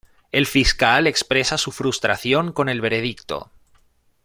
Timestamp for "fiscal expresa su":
0.47-1.71